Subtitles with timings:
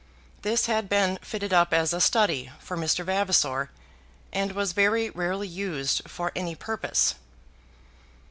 [0.41, 3.05] This had been fitted up as a "study" for Mr.
[3.05, 3.69] Vavasor,
[4.33, 7.13] and was very rarely used for any purpose.